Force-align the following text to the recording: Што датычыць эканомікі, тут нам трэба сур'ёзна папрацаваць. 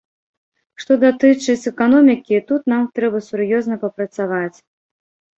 Што 0.83 0.95
датычыць 1.01 1.69
эканомікі, 1.71 2.39
тут 2.47 2.61
нам 2.73 2.87
трэба 2.95 3.21
сур'ёзна 3.27 3.77
папрацаваць. 3.83 4.57